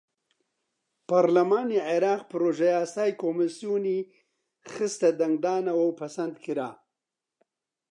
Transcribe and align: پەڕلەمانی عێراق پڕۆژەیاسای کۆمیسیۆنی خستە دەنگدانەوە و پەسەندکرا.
پەڕلەمانی 1.07 1.83
عێراق 1.89 2.21
پڕۆژەیاسای 2.29 3.11
کۆمیسیۆنی 3.21 3.99
خستە 4.71 5.09
دەنگدانەوە 5.19 5.83
و 5.85 5.95
پەسەندکرا. 5.99 6.69